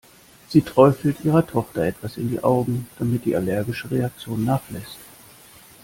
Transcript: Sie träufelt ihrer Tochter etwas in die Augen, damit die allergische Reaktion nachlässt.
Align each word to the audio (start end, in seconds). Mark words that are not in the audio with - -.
Sie 0.49 0.61
träufelt 0.63 1.23
ihrer 1.23 1.45
Tochter 1.45 1.83
etwas 1.83 2.17
in 2.17 2.31
die 2.31 2.43
Augen, 2.43 2.87
damit 2.97 3.23
die 3.23 3.35
allergische 3.35 3.91
Reaktion 3.91 4.43
nachlässt. 4.43 4.97